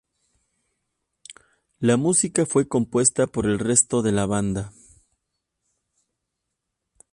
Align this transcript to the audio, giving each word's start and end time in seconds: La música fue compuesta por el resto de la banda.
La 1.77 1.95
música 1.95 2.47
fue 2.47 2.67
compuesta 2.67 3.27
por 3.27 3.45
el 3.45 3.59
resto 3.59 4.01
de 4.01 4.11
la 4.11 4.25
banda. 4.25 4.73